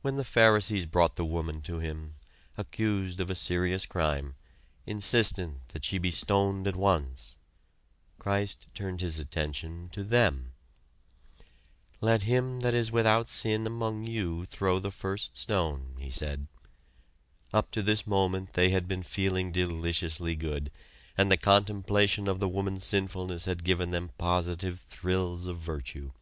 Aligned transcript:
When 0.00 0.16
the 0.16 0.24
Pharisees 0.24 0.86
brought 0.86 1.16
the 1.16 1.22
woman 1.26 1.60
to 1.64 1.78
Him, 1.78 2.14
accused 2.56 3.20
of 3.20 3.28
a 3.28 3.34
serious 3.34 3.84
crime, 3.84 4.36
insistent 4.86 5.68
that 5.68 5.84
she 5.84 5.98
be 5.98 6.10
stoned 6.10 6.66
at 6.66 6.76
once, 6.76 7.36
Christ 8.18 8.68
turned 8.72 9.02
his 9.02 9.18
attention 9.18 9.90
to 9.92 10.02
them. 10.02 10.52
"Let 12.00 12.22
him 12.22 12.60
that 12.60 12.72
is 12.72 12.90
without 12.90 13.28
sin 13.28 13.66
among 13.66 14.04
you 14.06 14.46
throw 14.46 14.78
the 14.78 14.90
first 14.90 15.36
stone," 15.36 15.96
he 15.98 16.08
said. 16.08 16.46
Up 17.52 17.70
to 17.72 17.82
this 17.82 18.06
moment 18.06 18.54
they 18.54 18.70
had 18.70 18.88
been 18.88 19.02
feeling 19.02 19.52
deliciously 19.52 20.34
good, 20.36 20.70
and 21.18 21.30
the 21.30 21.36
contemplation 21.36 22.28
of 22.28 22.38
the 22.38 22.48
woman's 22.48 22.84
sinfulness 22.84 23.44
had 23.44 23.62
given 23.62 23.90
them 23.90 24.08
positive 24.16 24.80
thrills 24.80 25.44
of 25.46 25.58
virtue. 25.58 26.12